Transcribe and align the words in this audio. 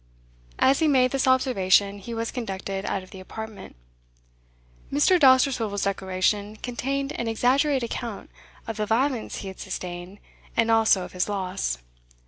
As 0.57 0.79
he 0.79 0.87
made 0.87 1.11
this 1.11 1.27
observation 1.27 1.99
he 1.99 2.15
was 2.15 2.31
conducted 2.31 2.85
out 2.87 3.03
of 3.03 3.11
the 3.11 3.19
apartment. 3.19 3.75
Mr. 4.91 5.19
Dousterswivel's 5.19 5.83
declaration 5.83 6.55
contained 6.55 7.11
an 7.19 7.27
exaggerated 7.27 7.83
account 7.83 8.31
of 8.65 8.77
the 8.77 8.87
violence 8.87 9.35
he 9.45 9.47
had 9.47 9.59
sustained, 9.59 10.17
and 10.57 10.71
also 10.71 11.05
of 11.05 11.11
his 11.13 11.29
loss. 11.29 11.77